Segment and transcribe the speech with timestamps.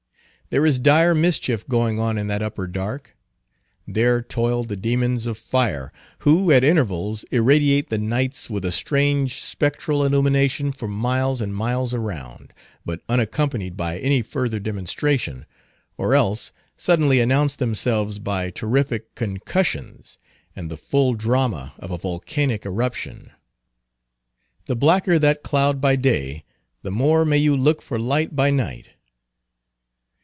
[0.49, 3.15] There is dire mischief going on in that upper dark.
[3.87, 9.39] There toil the demons of fire, who, at intervals, irradiate the nights with a strange
[9.41, 12.51] spectral illumination for miles and miles around,
[12.83, 15.45] but unaccompanied by any further demonstration;
[15.97, 20.17] or else, suddenly announce themselves by terrific concussions,
[20.53, 23.31] and the full drama of a volcanic eruption.
[24.65, 26.43] The blacker that cloud by day,
[26.83, 28.89] the more may you look for light by night.